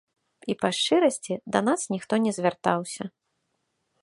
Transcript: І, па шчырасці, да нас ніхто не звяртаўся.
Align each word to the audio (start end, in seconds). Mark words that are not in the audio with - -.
І, 0.53 0.55
па 0.61 0.69
шчырасці, 0.77 1.33
да 1.57 1.63
нас 1.67 1.81
ніхто 1.97 2.13
не 2.27 2.31
звяртаўся. 2.39 3.03